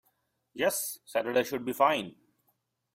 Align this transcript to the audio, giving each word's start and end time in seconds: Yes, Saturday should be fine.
Yes, 0.55 0.97
Saturday 1.05 1.43
should 1.43 1.63
be 1.63 1.73
fine. 1.73 2.15